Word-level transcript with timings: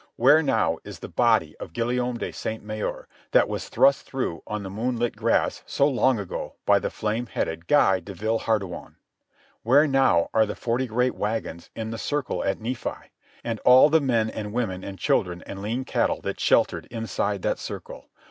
Where, 0.15 0.41
now, 0.41 0.79
is 0.83 0.97
the 0.97 1.07
body 1.07 1.55
of 1.59 1.73
Guillaume 1.73 2.17
de 2.17 2.31
Sainte 2.31 2.63
Maure 2.63 3.07
that 3.33 3.47
was 3.47 3.69
thrust 3.69 4.03
through 4.03 4.41
on 4.47 4.63
the 4.63 4.69
moonlit 4.71 5.15
grass 5.15 5.61
so 5.67 5.87
long 5.87 6.17
ago 6.17 6.55
by 6.65 6.79
the 6.79 6.89
flame 6.89 7.27
headed 7.27 7.67
Guy 7.67 7.99
de 7.99 8.11
Villehardouin? 8.15 8.95
Where, 9.61 9.85
now, 9.85 10.31
are 10.33 10.47
the 10.47 10.55
forty 10.55 10.87
great 10.87 11.13
wagons 11.13 11.69
in 11.75 11.91
the 11.91 11.99
circle 11.99 12.43
at 12.43 12.59
Nephi, 12.59 13.11
and 13.43 13.59
all 13.59 13.89
the 13.91 14.01
men 14.01 14.31
and 14.31 14.51
women 14.53 14.83
and 14.83 14.97
children 14.97 15.43
and 15.45 15.61
lean 15.61 15.85
cattle 15.85 16.19
that 16.21 16.39
sheltered 16.39 16.87
inside 16.89 17.43
that 17.43 17.59
circle? 17.59 18.07